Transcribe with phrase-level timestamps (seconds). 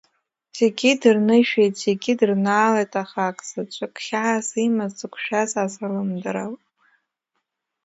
[0.57, 6.61] Зегьы дырнышәеит, зегьы дырнаалеит, аха акзаҵәык хьаас имаз, дзықәшәаз азалымдароуп.